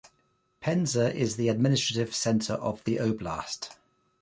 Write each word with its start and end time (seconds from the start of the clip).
Penza 0.61 1.13
is 1.13 1.35
the 1.35 1.47
administrative 1.47 2.15
center 2.15 2.53
of 2.53 2.83
the 2.85 2.95
oblast. 2.97 3.69